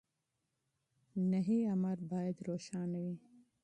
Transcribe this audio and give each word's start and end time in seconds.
نهي 1.31 1.59
امر 1.73 1.97
بايد 2.09 2.37
روښانه 2.47 2.99
وي. 3.05 3.15